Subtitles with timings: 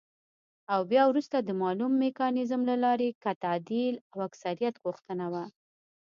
[0.73, 5.43] او بيا وروسته د مالوم ميکانيزم له لارې که تعديل د اکثريت غوښتنه وه،